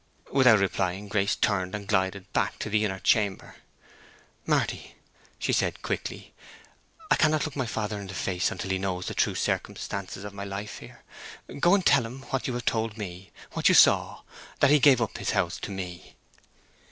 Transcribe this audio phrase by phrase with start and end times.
[0.31, 3.57] Without replying, Grace turned and glided back to the inner chamber.
[4.47, 4.95] "Marty,"
[5.37, 6.33] she said, quickly,
[7.11, 10.33] "I cannot look my father in the face until he knows the true circumstances of
[10.33, 11.03] my life here.
[11.59, 15.59] Go and tell him—what you have told me—what you saw—that he gave up his house
[15.59, 16.15] to me."